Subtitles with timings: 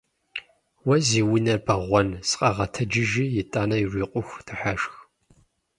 [0.85, 2.09] Уэ зи унэр бэгъуэн!
[2.27, 4.93] Сыкъэгъэтэджыжи итӏанэ урикъуху дыхьэшх!